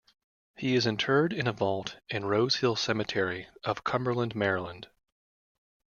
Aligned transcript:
He 0.57 0.73
is 0.73 0.87
interred 0.87 1.31
in 1.31 1.45
a 1.45 1.51
vault 1.53 1.97
in 2.09 2.25
Rose 2.25 2.55
Hill 2.55 2.75
Cemetery 2.75 3.47
of 3.63 3.83
Cumberland, 3.83 4.33
Maryland. 4.33 4.87